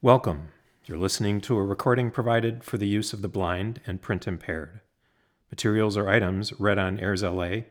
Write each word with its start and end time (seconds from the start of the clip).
Welcome. 0.00 0.50
You're 0.84 0.96
listening 0.96 1.40
to 1.40 1.56
a 1.56 1.64
recording 1.64 2.12
provided 2.12 2.62
for 2.62 2.78
the 2.78 2.86
use 2.86 3.12
of 3.12 3.20
the 3.20 3.26
blind 3.26 3.80
and 3.84 4.00
print 4.00 4.28
impaired. 4.28 4.78
Materials 5.50 5.96
or 5.96 6.08
items 6.08 6.52
read 6.60 6.78
on 6.78 6.98
AIRSLA 6.98 7.64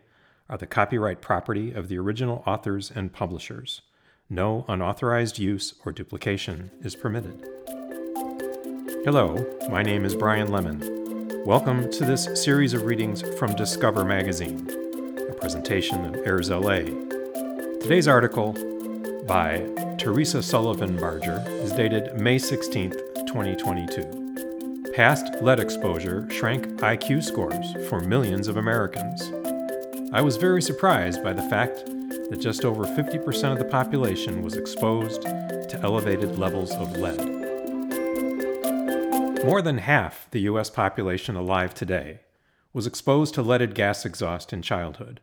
are 0.50 0.58
the 0.58 0.68
copyright 0.68 1.22
property 1.22 1.72
of 1.72 1.88
the 1.88 1.98
original 1.98 2.44
authors 2.46 2.92
and 2.94 3.14
publishers. 3.14 3.82
No 4.30 4.66
unauthorized 4.68 5.40
use 5.40 5.76
or 5.86 5.94
duplication 5.94 6.70
is 6.82 6.98
permitted. 6.98 7.48
Hello, 9.06 9.48
my 9.70 9.82
name 9.82 10.04
is 10.04 10.14
Brian 10.14 10.52
Lemon. 10.52 11.46
Welcome 11.46 11.90
to 11.92 12.04
this 12.04 12.28
series 12.44 12.74
of 12.74 12.84
readings 12.84 13.22
from 13.40 13.56
Discover 13.56 14.04
Magazine, 14.04 14.70
a 15.30 15.34
presentation 15.34 16.04
of 16.04 16.16
AIRSLA. 16.26 17.80
Today's 17.80 18.10
article 18.10 18.52
by 19.26 19.66
Teresa 19.98 20.44
Sullivan 20.44 20.98
Barger 20.98 21.42
dated 21.78 22.20
May 22.20 22.40
16, 22.40 22.90
2022. 23.28 24.92
Past 24.96 25.32
lead 25.44 25.60
exposure 25.60 26.28
shrank 26.32 26.66
IQ 26.78 27.24
scores 27.24 27.76
for 27.88 28.00
millions 28.00 28.48
of 28.48 28.58
Americans. 28.58 29.32
I 30.12 30.22
was 30.22 30.38
very 30.38 30.64
surprised 30.64 31.24
by 31.24 31.34
the 31.34 31.48
fact 31.50 31.86
that 31.86 32.40
just 32.40 32.66
over 32.66 32.86
50% 32.86 33.52
of 33.52 33.60
the 33.60 33.66
population 33.66 34.42
was 34.42 34.56
exposed 34.56 35.22
to 35.22 35.80
elevated 35.84 36.40
levels 36.40 36.72
of 36.72 36.98
lead. 36.98 37.24
More 39.46 39.62
than 39.62 39.78
half 39.78 40.28
the 40.32 40.42
U.S. 40.50 40.72
population 40.72 41.36
alive 41.36 41.76
today 41.76 42.22
was 42.74 42.88
exposed 42.88 43.36
to 43.36 43.44
leaded 43.44 43.76
gas 43.76 44.04
exhaust 44.04 44.52
in 44.52 44.64
childhood 44.64 45.22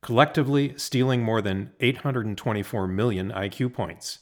collectively 0.00 0.72
stealing 0.78 1.22
more 1.22 1.42
than 1.42 1.72
824 1.78 2.86
million 2.86 3.30
IQ 3.30 3.74
points, 3.74 4.20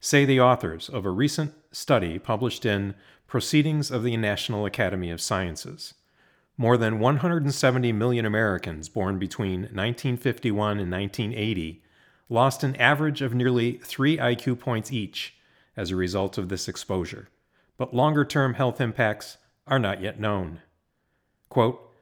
say 0.00 0.24
the 0.24 0.40
authors 0.40 0.88
of 0.88 1.04
a 1.04 1.10
recent 1.10 1.54
study 1.72 2.18
published 2.18 2.64
in 2.64 2.94
Proceedings 3.26 3.90
of 3.90 4.02
the 4.02 4.16
National 4.16 4.64
Academy 4.64 5.10
of 5.10 5.20
Sciences. 5.20 5.94
More 6.56 6.76
than 6.76 6.98
170 6.98 7.92
million 7.92 8.24
Americans 8.24 8.88
born 8.88 9.18
between 9.18 9.62
1951 9.62 10.78
and 10.78 10.90
1980 10.90 11.82
lost 12.28 12.64
an 12.64 12.76
average 12.76 13.22
of 13.22 13.34
nearly 13.34 13.72
3 13.78 14.16
IQ 14.16 14.58
points 14.58 14.92
each 14.92 15.36
as 15.76 15.90
a 15.90 15.96
result 15.96 16.38
of 16.38 16.48
this 16.48 16.68
exposure, 16.68 17.28
but 17.76 17.94
longer 17.94 18.24
term 18.24 18.54
health 18.54 18.80
impacts 18.80 19.38
are 19.66 19.78
not 19.78 20.00
yet 20.00 20.18
known. 20.18 20.60
Quote, 21.48 21.92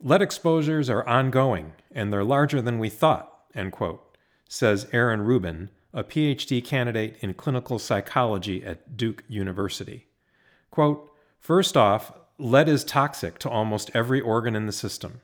Lead 0.00 0.22
exposures 0.22 0.90
are 0.90 1.06
ongoing 1.08 1.72
and 1.90 2.12
they're 2.12 2.24
larger 2.24 2.60
than 2.60 2.78
we 2.78 2.88
thought, 2.88 3.32
end 3.54 3.72
quote, 3.72 4.16
says 4.48 4.86
Aaron 4.92 5.22
Reuben, 5.22 5.70
a 5.94 6.02
PhD 6.02 6.62
candidate 6.62 7.16
in 7.20 7.32
clinical 7.34 7.78
psychology 7.78 8.64
at 8.64 8.96
Duke 8.96 9.22
University. 9.28 10.08
Quote, 10.70 11.10
First 11.38 11.76
off, 11.76 12.12
lead 12.36 12.68
is 12.68 12.84
toxic 12.84 13.38
to 13.38 13.48
almost 13.48 13.90
every 13.94 14.20
organ 14.20 14.56
in 14.56 14.66
the 14.66 14.72
system. 14.72 15.20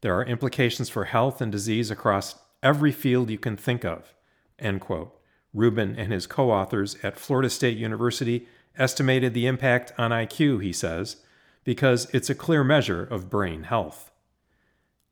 There 0.00 0.18
are 0.18 0.24
implications 0.24 0.88
for 0.88 1.04
health 1.04 1.40
and 1.40 1.52
disease 1.52 1.90
across 1.90 2.36
every 2.62 2.92
field 2.92 3.28
you 3.28 3.38
can 3.38 3.56
think 3.56 3.84
of, 3.84 4.14
end 4.58 4.80
quote. 4.80 5.14
Reuben 5.52 5.96
and 5.96 6.12
his 6.12 6.26
co 6.26 6.50
authors 6.50 6.96
at 7.02 7.18
Florida 7.18 7.50
State 7.50 7.76
University 7.76 8.46
estimated 8.78 9.34
the 9.34 9.46
impact 9.46 9.92
on 9.98 10.10
IQ, 10.10 10.62
he 10.62 10.72
says, 10.72 11.16
because 11.64 12.08
it's 12.14 12.30
a 12.30 12.34
clear 12.34 12.64
measure 12.64 13.02
of 13.02 13.28
brain 13.28 13.64
health. 13.64 14.10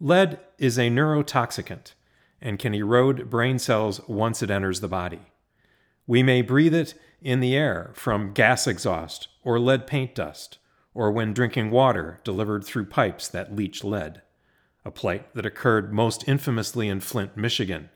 Lead 0.01 0.39
is 0.59 0.79
a 0.79 0.89
neurotoxicant 0.89 1.93
and 2.41 2.59
can 2.59 2.75
erode 2.75 3.31
brain 3.31 3.59
cells 3.59 4.01
once 4.09 4.43
it 4.43 4.51
enters 4.51 4.81
the 4.81 4.89
body. 4.89 5.21
We 6.07 6.23
may 6.23 6.43
breathe 6.43 6.75
it 6.75 6.95
in 7.21 7.41
the 7.41 7.57
air 7.57 7.91
from 7.95 8.33
gas 8.33 8.67
exhaust 8.67 9.29
or 9.43 9.59
lead 9.59 9.87
paint 9.87 10.15
dust, 10.15 10.59
or 10.95 11.11
when 11.11 11.33
drinking 11.33 11.71
water 11.71 12.21
delivered 12.25 12.65
through 12.65 12.87
pipes 12.87 13.29
that 13.29 13.55
leach 13.55 13.83
lead, 13.83 14.23
a 14.85 14.91
plight 14.91 15.35
that 15.35 15.47
occurred 15.47 15.93
most 15.93 16.29
infamously 16.29 16.89
in 16.89 17.01
Flint, 17.01 17.37
Michigan. 17.37 17.91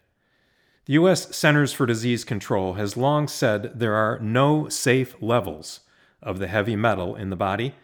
The 0.86 0.94
U.S. 0.94 1.34
Centers 1.36 1.72
for 1.72 1.86
Disease 1.86 2.24
Control 2.24 2.74
has 2.74 2.96
long 2.96 3.28
said 3.28 3.78
there 3.78 3.94
are 3.94 4.18
no 4.18 4.68
safe 4.68 5.14
levels 5.20 5.80
of 6.22 6.38
the 6.38 6.48
heavy 6.48 6.76
metal 6.76 7.14
in 7.14 7.30
the 7.30 7.36
body 7.36 7.74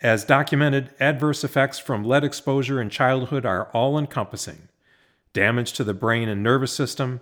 as 0.00 0.24
documented, 0.24 0.90
adverse 1.00 1.42
effects 1.42 1.78
from 1.78 2.04
lead 2.04 2.22
exposure 2.22 2.80
in 2.80 2.88
childhood 2.88 3.44
are 3.44 3.68
all 3.72 3.98
encompassing 3.98 4.68
damage 5.32 5.72
to 5.74 5.84
the 5.84 5.94
brain 5.94 6.28
and 6.28 6.42
nervous 6.42 6.72
system, 6.72 7.20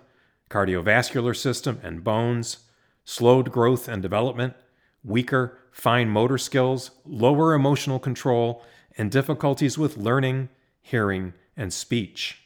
cardiovascular 0.49 1.35
system, 1.35 1.79
and 1.83 2.03
bones, 2.03 2.57
slowed 3.03 3.51
growth 3.51 3.87
and 3.87 4.01
development, 4.01 4.53
weaker 5.03 5.57
fine 5.71 6.09
motor 6.09 6.37
skills, 6.37 6.91
lower 7.05 7.53
emotional 7.53 7.99
control, 7.99 8.63
and 8.97 9.11
difficulties 9.11 9.77
with 9.77 9.97
learning, 9.97 10.49
hearing, 10.81 11.33
and 11.55 11.71
speech. 11.71 12.41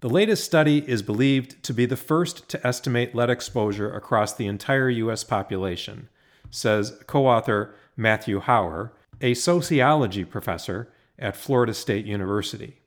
The 0.00 0.08
latest 0.08 0.44
study 0.44 0.88
is 0.88 1.02
believed 1.02 1.62
to 1.64 1.74
be 1.74 1.86
the 1.86 1.96
first 1.96 2.48
to 2.50 2.66
estimate 2.66 3.14
lead 3.14 3.30
exposure 3.30 3.92
across 3.92 4.34
the 4.34 4.46
entire 4.46 4.88
U.S. 4.90 5.24
population, 5.24 6.08
says 6.50 7.00
co 7.06 7.26
author 7.26 7.74
Matthew 7.96 8.40
Hauer, 8.40 8.90
a 9.20 9.34
sociology 9.34 10.24
professor 10.24 10.92
at 11.18 11.36
Florida 11.36 11.74
State 11.74 12.06
University. 12.06 12.80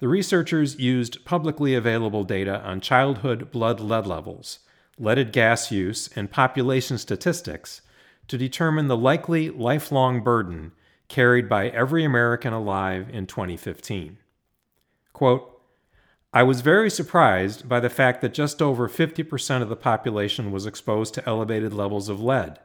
The 0.00 0.08
researchers 0.08 0.78
used 0.78 1.24
publicly 1.24 1.74
available 1.74 2.24
data 2.24 2.60
on 2.62 2.80
childhood 2.80 3.50
blood 3.50 3.80
lead 3.80 4.06
levels, 4.06 4.60
leaded 4.98 5.32
gas 5.32 5.72
use, 5.72 6.08
and 6.14 6.30
population 6.30 6.98
statistics 6.98 7.80
to 8.28 8.38
determine 8.38 8.88
the 8.88 8.96
likely 8.96 9.50
lifelong 9.50 10.22
burden 10.22 10.72
carried 11.08 11.48
by 11.48 11.68
every 11.68 12.04
American 12.04 12.52
alive 12.52 13.08
in 13.10 13.26
2015. 13.26 14.18
Quote, 15.12 15.60
I 16.32 16.42
was 16.42 16.60
very 16.60 16.90
surprised 16.90 17.68
by 17.68 17.80
the 17.80 17.88
fact 17.88 18.20
that 18.20 18.34
just 18.34 18.60
over 18.60 18.88
50% 18.88 19.62
of 19.62 19.68
the 19.68 19.76
population 19.76 20.52
was 20.52 20.66
exposed 20.66 21.14
to 21.14 21.26
elevated 21.26 21.72
levels 21.72 22.08
of 22.08 22.20
lead 22.20 22.58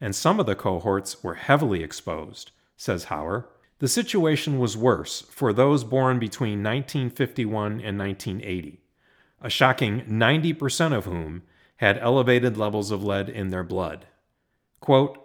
and 0.00 0.14
some 0.14 0.38
of 0.38 0.46
the 0.46 0.54
cohorts 0.54 1.22
were 1.22 1.34
heavily 1.34 1.82
exposed, 1.82 2.52
says 2.76 3.06
Hauer. 3.06 3.46
The 3.80 3.88
situation 3.88 4.58
was 4.58 4.76
worse 4.76 5.20
for 5.30 5.52
those 5.52 5.84
born 5.84 6.18
between 6.18 6.64
1951 6.64 7.80
and 7.80 7.98
1980, 7.98 8.80
a 9.40 9.50
shocking 9.50 10.02
90% 10.02 10.96
of 10.96 11.04
whom 11.04 11.42
had 11.76 11.98
elevated 11.98 12.56
levels 12.56 12.90
of 12.90 13.04
lead 13.04 13.28
in 13.28 13.50
their 13.50 13.62
blood. 13.62 14.06
Quote, 14.80 15.18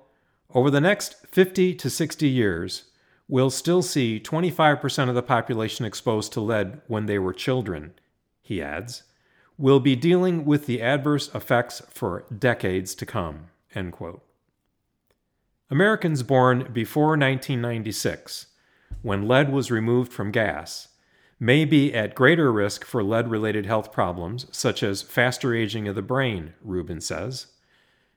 Over 0.53 0.69
the 0.69 0.81
next 0.81 1.16
50 1.28 1.74
to 1.74 1.90
60 1.90 2.28
years, 2.28 2.84
we'll 3.28 3.50
still 3.50 3.81
see 3.81 4.19
25% 4.19 5.09
of 5.09 5.16
the 5.16 5.24
population 5.24 5.86
exposed 5.86 6.31
to 6.34 6.42
lead 6.42 6.81
when 6.86 7.08
they 7.08 7.18
were 7.18 7.34
children, 7.34 7.94
he 8.44 8.62
adds. 8.62 9.02
We'll 9.58 9.80
be 9.80 9.96
dealing 9.96 10.46
with 10.46 10.68
the 10.68 10.81
adverse 10.81 11.34
effects 11.34 11.81
for 11.90 12.25
decades 12.38 12.94
to 12.96 13.06
come. 13.06 13.47
End 13.74 13.94
quote. 13.94 14.24
Americans 15.74 16.22
born 16.22 16.70
before 16.72 17.18
1996, 17.18 18.46
when 19.02 19.28
lead 19.28 19.52
was 19.52 19.72
removed 19.72 20.14
from 20.14 20.30
gas, 20.30 20.90
may 21.40 21.66
be 21.66 21.92
at 21.96 22.14
greater 22.14 22.54
risk 22.54 22.86
for 22.86 23.04
lead 23.04 23.28
related 23.28 23.66
health 23.66 23.92
problems, 23.92 24.46
such 24.52 24.84
as 24.84 25.02
faster 25.02 25.56
aging 25.56 25.88
of 25.88 25.96
the 25.96 26.04
brain, 26.04 26.54
Reuben 26.62 27.02
says. 27.02 27.48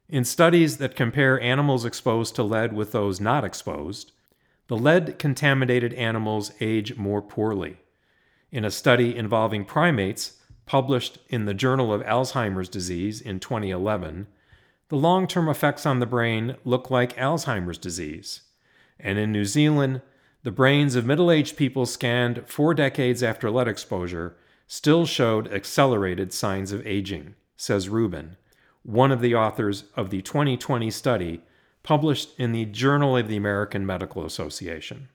In 0.07 0.23
studies 0.23 0.77
that 0.77 0.95
compare 0.95 1.41
animals 1.41 1.87
exposed 1.87 2.35
to 2.35 2.43
lead 2.43 2.75
with 2.75 2.93
those 2.93 3.23
not 3.23 3.43
exposed, 3.43 4.13
the 4.69 4.77
lead 4.77 5.19
contaminated 5.19 5.95
animals 5.95 6.53
age 6.61 6.99
more 6.99 7.23
poorly. 7.23 7.79
In 8.53 8.67
a 8.67 8.71
study 8.71 9.17
involving 9.17 9.65
primates 9.65 10.43
published 10.67 11.21
in 11.31 11.47
the 11.47 11.55
Journal 11.55 11.91
of 11.91 12.03
Alzheimer's 12.03 12.69
Disease 12.69 13.23
in 13.23 13.41
2011, 13.41 14.27
the 14.89 14.97
long 14.97 15.27
term 15.27 15.49
effects 15.49 15.85
on 15.85 16.01
the 16.01 16.07
brain 16.07 16.57
look 16.65 16.91
like 16.91 17.17
Alzheimer's 17.17 17.79
disease. 17.79 18.43
And 18.99 19.19
in 19.19 19.33
New 19.33 19.45
Zealand, 19.45 20.03
the 20.43 20.53
brains 20.53 20.95
of 20.95 21.05
middle 21.05 21.31
aged 21.31 21.57
people 21.57 21.87
scanned 21.87 22.45
four 22.47 22.73
decades 22.73 23.23
after 23.23 23.51
lead 23.51 23.69
exposure 23.69 24.37
still 24.67 25.07
showed 25.07 25.53
accelerated 25.53 26.33
signs 26.33 26.73
of 26.73 26.87
aging, 26.87 27.35
says 27.57 27.89
Reuben, 27.89 28.37
one 28.83 29.13
of 29.13 29.21
the 29.21 29.35
authors 29.35 29.85
of 29.97 30.11
the 30.11 30.23
2020 30.23 30.91
study 30.91 31.43
published 31.83 32.39
in 32.39 32.53
the 32.53 32.65
Journal 32.65 33.17
of 33.17 33.29
the 33.29 33.37
American 33.37 33.87
Medical 33.87 34.25
Association. 34.25 35.09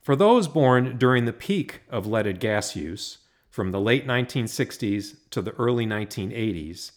For 0.00 0.14
those 0.14 0.48
born 0.48 0.98
during 0.98 1.24
the 1.24 1.32
peak 1.32 1.80
of 1.88 2.06
leaded 2.06 2.38
gas 2.38 2.76
use, 2.76 3.18
from 3.48 3.70
the 3.70 3.80
late 3.80 4.06
1960s 4.06 5.16
to 5.30 5.40
the 5.40 5.52
early 5.52 5.86
1980s, 5.86 6.92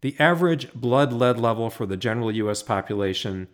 the 0.00 0.16
average 0.18 0.72
blood 0.74 1.12
lead 1.12 1.38
level 1.38 1.70
for 1.70 1.86
the 1.86 1.96
general 1.96 2.30
U.S. 2.36 2.62
population 2.62 3.48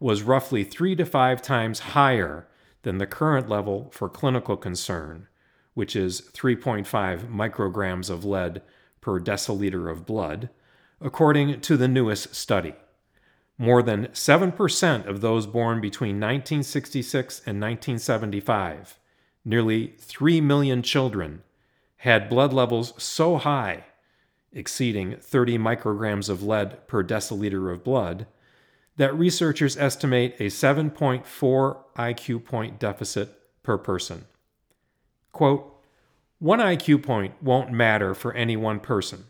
was 0.00 0.22
roughly 0.22 0.64
three 0.64 0.96
to 0.96 1.04
five 1.04 1.42
times 1.42 1.80
higher 1.80 2.46
than 2.82 2.98
the 2.98 3.06
current 3.06 3.48
level 3.48 3.90
for 3.92 4.08
clinical 4.08 4.56
concern, 4.56 5.28
which 5.74 5.94
is 5.94 6.22
3.5 6.32 7.30
micrograms 7.30 8.10
of 8.10 8.24
lead 8.24 8.62
per 9.00 9.20
deciliter 9.20 9.90
of 9.90 10.06
blood, 10.06 10.50
according 11.00 11.60
to 11.60 11.76
the 11.76 11.88
newest 11.88 12.34
study. 12.34 12.74
more 13.58 13.82
than 13.82 14.08
7% 14.08 15.06
of 15.06 15.20
those 15.20 15.46
born 15.46 15.80
between 15.80 16.16
1966 16.16 17.38
and 17.46 17.60
1975, 17.60 18.98
nearly 19.44 19.94
3 19.98 20.40
million 20.40 20.82
children, 20.82 21.42
had 21.98 22.28
blood 22.28 22.52
levels 22.52 22.92
so 23.00 23.36
high, 23.36 23.84
exceeding 24.52 25.16
30 25.16 25.58
micrograms 25.58 26.28
of 26.28 26.42
lead 26.42 26.86
per 26.86 27.02
deciliter 27.02 27.72
of 27.72 27.84
blood, 27.84 28.26
that 28.96 29.16
researchers 29.16 29.76
estimate 29.76 30.34
a 30.38 30.44
7.4 30.46 31.24
IQ 31.96 32.44
point 32.44 32.78
deficit 32.78 33.38
per 33.62 33.78
person. 33.78 34.24
Quote, 35.32 35.68
one 36.38 36.58
IQ 36.58 37.02
point 37.02 37.34
won't 37.40 37.72
matter 37.72 38.14
for 38.14 38.34
any 38.34 38.56
one 38.56 38.80
person, 38.80 39.26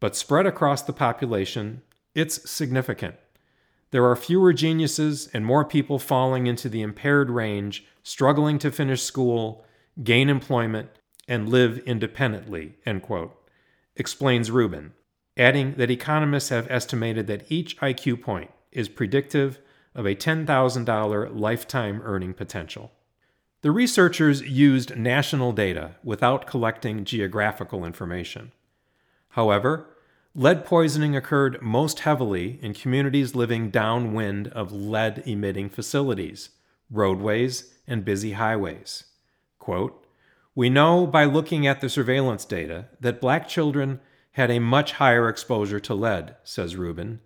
but 0.00 0.16
spread 0.16 0.46
across 0.46 0.82
the 0.82 0.92
population, 0.92 1.82
it's 2.14 2.50
significant. 2.50 3.14
There 3.92 4.04
are 4.04 4.16
fewer 4.16 4.52
geniuses 4.52 5.28
and 5.32 5.46
more 5.46 5.64
people 5.64 5.98
falling 5.98 6.46
into 6.46 6.68
the 6.68 6.82
impaired 6.82 7.30
range, 7.30 7.84
struggling 8.02 8.58
to 8.60 8.70
finish 8.70 9.02
school, 9.02 9.64
gain 10.02 10.28
employment, 10.28 10.90
and 11.26 11.48
live 11.48 11.78
independently, 11.86 12.76
end 12.84 13.02
quote, 13.02 13.39
explains 14.00 14.50
Reuben, 14.50 14.94
adding 15.36 15.74
that 15.74 15.90
economists 15.90 16.48
have 16.48 16.66
estimated 16.70 17.26
that 17.26 17.44
each 17.52 17.76
IQ 17.76 18.22
point 18.22 18.50
is 18.72 18.88
predictive 18.88 19.60
of 19.94 20.06
a 20.06 20.14
$10,000 20.14 21.38
lifetime 21.38 22.00
earning 22.02 22.32
potential. 22.32 22.90
The 23.60 23.70
researchers 23.70 24.40
used 24.40 24.96
national 24.96 25.52
data 25.52 25.96
without 26.02 26.46
collecting 26.46 27.04
geographical 27.04 27.84
information. 27.84 28.52
However, 29.30 29.90
lead 30.34 30.64
poisoning 30.64 31.14
occurred 31.14 31.60
most 31.60 32.00
heavily 32.00 32.58
in 32.62 32.72
communities 32.72 33.34
living 33.34 33.68
downwind 33.68 34.48
of 34.48 34.72
lead 34.72 35.22
emitting 35.26 35.68
facilities, 35.68 36.48
roadways, 36.90 37.74
and 37.86 38.02
busy 38.02 38.32
highways. 38.32 39.04
Quote, 39.58 39.99
we 40.60 40.68
know 40.68 41.06
by 41.06 41.24
looking 41.24 41.66
at 41.66 41.80
the 41.80 41.88
surveillance 41.88 42.44
data 42.44 42.84
that 43.00 43.18
black 43.18 43.48
children 43.48 43.98
had 44.32 44.50
a 44.50 44.58
much 44.58 44.92
higher 44.92 45.26
exposure 45.26 45.80
to 45.80 45.94
lead, 45.94 46.36
says 46.44 46.76
Reuben. 46.76 47.20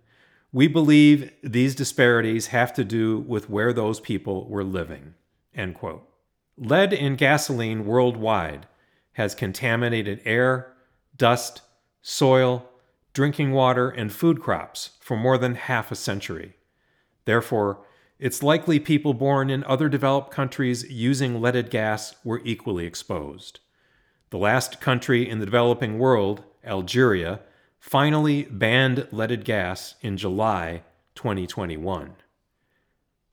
We 0.53 0.69
believe 0.69 1.33
these 1.43 1.75
disparities 1.75 2.47
have 2.47 2.71
to 2.75 2.85
do 2.85 3.19
with 3.19 3.49
where 3.49 3.73
those 3.73 3.99
people 3.99 4.47
were 4.47 4.63
living. 4.63 5.15
End 5.53 5.75
quote. 5.75 6.07
Lead 6.55 6.93
in 6.93 7.17
gasoline 7.17 7.85
worldwide 7.85 8.67
has 9.15 9.35
contaminated 9.35 10.21
air, 10.23 10.71
dust, 11.17 11.61
soil, 12.01 12.69
drinking 13.11 13.51
water, 13.51 13.89
and 13.89 14.13
food 14.13 14.39
crops 14.39 14.91
for 15.01 15.17
more 15.17 15.37
than 15.37 15.55
half 15.55 15.91
a 15.91 15.95
century. 15.97 16.55
Therefore, 17.25 17.83
it's 18.17 18.41
likely 18.41 18.79
people 18.79 19.13
born 19.13 19.49
in 19.49 19.63
other 19.65 19.89
developed 19.89 20.31
countries 20.31 20.89
using 20.89 21.41
leaded 21.41 21.69
gas 21.69 22.15
were 22.23 22.41
equally 22.45 22.85
exposed. 22.85 23.59
The 24.29 24.37
last 24.37 24.79
country 24.79 25.27
in 25.29 25.39
the 25.39 25.45
developing 25.45 25.99
world, 25.99 26.43
Algeria, 26.63 27.41
finally 27.79 28.43
banned 28.43 29.07
leaded 29.11 29.45
gas 29.45 29.95
in 30.01 30.17
July 30.17 30.83
2021. 31.15 32.15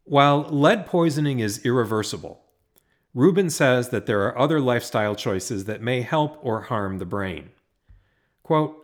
While 0.05 0.43
lead 0.51 0.87
poisoning 0.87 1.39
is 1.39 1.65
irreversible, 1.65 2.43
Reuben 3.15 3.51
says 3.51 3.91
that 3.91 4.07
there 4.07 4.23
are 4.23 4.39
other 4.39 4.61
lifestyle 4.61 5.15
choices 5.15 5.65
that 5.67 5.81
may 5.81 6.03
help 6.03 6.39
or 6.43 6.63
harm 6.63 6.99
the 6.99 7.07
brain. 7.07 7.51
Quote, 8.43 8.79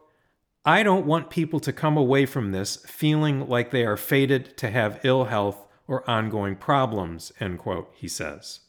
I 0.65 0.83
don't 0.83 1.07
want 1.07 1.31
people 1.31 1.61
to 1.61 1.73
come 1.73 1.97
away 1.97 2.27
from 2.27 2.53
this 2.53 2.77
feeling 2.87 3.49
like 3.49 3.71
they 3.71 3.85
are 3.85 3.97
fated 3.97 4.57
to 4.59 4.71
have 4.71 5.01
ill 5.03 5.25
health 5.25 5.68
or 5.89 6.09
ongoing 6.09 6.55
problems, 6.55 7.33
end 7.41 7.59
quote, 7.59 7.93
he 7.97 8.07
says. 8.07 8.61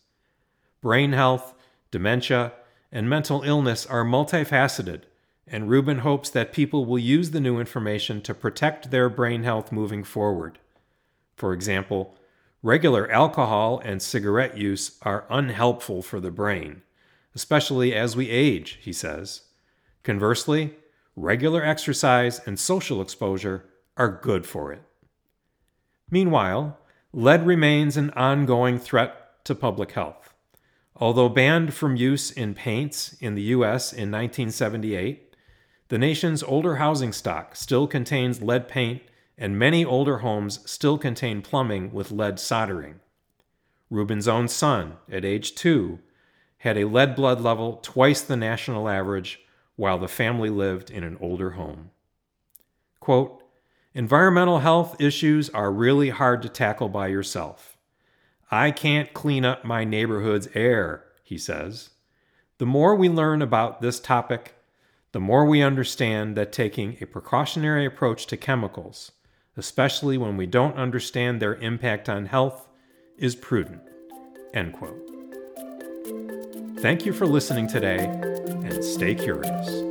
Brain 0.81 1.13
health, 1.13 1.53
dementia, 1.91 2.53
and 2.91 3.07
mental 3.07 3.43
illness 3.43 3.85
are 3.85 4.03
multifaceted, 4.03 5.01
and 5.45 5.69
Reuben 5.69 5.99
hopes 5.99 6.31
that 6.31 6.53
people 6.53 6.85
will 6.85 6.97
use 6.97 7.29
the 7.29 7.39
new 7.39 7.59
information 7.59 8.21
to 8.21 8.33
protect 8.33 8.89
their 8.89 9.09
brain 9.09 9.43
health 9.43 9.71
moving 9.71 10.03
forward. 10.03 10.57
For 11.35 11.53
example, 11.53 12.17
Regular 12.61 13.09
alcohol 13.09 13.79
and 13.85 14.01
cigarette 14.01 14.57
use 14.57 14.97
are 15.03 15.25
unhelpful 15.29 16.01
for 16.01 16.19
the 16.19 16.29
brain, 16.29 16.81
especially 17.33 17.95
as 17.95 18.17
we 18.17 18.29
age, 18.29 18.79
he 18.81 18.91
says. 18.91 19.43
Conversely, 20.03 20.75
regular 21.15 21.63
exercise 21.63 22.41
and 22.45 22.59
social 22.59 23.01
exposure 23.01 23.63
are 23.95 24.19
good 24.21 24.45
for 24.45 24.73
it. 24.73 24.81
Meanwhile, 26.11 26.77
lead 27.13 27.45
remains 27.45 27.97
an 27.97 28.11
ongoing 28.11 28.77
threat 28.77 29.43
to 29.45 29.55
public 29.55 29.91
health. 29.91 30.33
Although 30.95 31.29
banned 31.29 31.73
from 31.73 31.95
use 31.95 32.29
in 32.29 32.53
paints 32.53 33.13
in 33.19 33.35
the 33.35 33.41
U.S. 33.43 33.91
in 33.91 34.11
1978, 34.11 35.35
the 35.87 35.97
nation's 35.97 36.43
older 36.43 36.75
housing 36.75 37.13
stock 37.13 37.55
still 37.55 37.87
contains 37.87 38.41
lead 38.41 38.67
paint 38.67 39.01
and 39.37 39.57
many 39.57 39.85
older 39.85 40.19
homes 40.19 40.59
still 40.69 40.97
contain 40.97 41.41
plumbing 41.41 41.91
with 41.93 42.11
lead 42.11 42.39
soldering. 42.39 42.99
Reuben's 43.89 44.27
own 44.27 44.47
son, 44.47 44.97
at 45.09 45.25
age 45.25 45.55
two, 45.55 45.99
had 46.59 46.77
a 46.77 46.85
lead 46.85 47.15
blood 47.15 47.39
level 47.39 47.79
twice 47.81 48.21
the 48.21 48.35
national 48.35 48.89
average 48.89 49.39
while 49.77 49.97
the 49.97 50.09
family 50.09 50.49
lived 50.49 50.91
in 50.91 51.03
an 51.03 51.17
older 51.21 51.51
home. 51.51 51.89
Quote, 52.99 53.41
Environmental 53.95 54.59
health 54.59 54.95
issues 55.01 55.49
are 55.49 55.71
really 55.71 56.09
hard 56.09 56.43
to 56.43 56.49
tackle 56.49 56.89
by 56.89 57.07
yourself. 57.07 57.75
I 58.51 58.69
can't 58.69 59.13
clean 59.13 59.43
up 59.43 59.65
my 59.65 59.83
neighborhood's 59.83 60.47
air, 60.53 61.05
he 61.23 61.39
says. 61.39 61.89
The 62.59 62.67
more 62.67 62.95
we 62.95 63.09
learn 63.09 63.41
about 63.41 63.81
this 63.81 63.99
topic, 63.99 64.53
the 65.11 65.19
more 65.19 65.45
we 65.45 65.63
understand 65.63 66.37
that 66.37 66.51
taking 66.51 66.97
a 67.01 67.07
precautionary 67.07 67.85
approach 67.85 68.27
to 68.27 68.37
chemicals, 68.37 69.11
especially 69.57 70.19
when 70.19 70.37
we 70.37 70.45
don't 70.45 70.77
understand 70.77 71.41
their 71.41 71.55
impact 71.55 72.07
on 72.07 72.27
health, 72.27 72.67
is 73.17 73.35
prudent. 73.35 73.81
End 74.53 74.73
quote. 74.73 74.99
Thank 76.79 77.07
you 77.07 77.13
for 77.13 77.25
listening 77.25 77.67
today, 77.67 78.05
and 78.05 78.83
stay 78.83 79.15
curious. 79.15 79.88